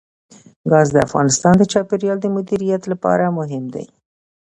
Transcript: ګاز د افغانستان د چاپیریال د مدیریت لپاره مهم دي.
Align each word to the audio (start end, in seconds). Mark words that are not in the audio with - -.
ګاز 0.71 0.87
د 0.93 0.97
افغانستان 1.07 1.53
د 1.57 1.63
چاپیریال 1.71 2.17
د 2.21 2.27
مدیریت 2.35 2.83
لپاره 2.91 3.35
مهم 3.37 3.63
دي. 3.73 3.85